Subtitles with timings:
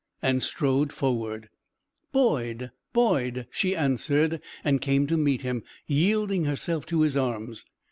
[0.19, 1.47] and strode forward.
[2.11, 2.71] "Boyd!
[2.91, 7.65] Boyd!" she answered and came to meet him, yielding herself to his arms.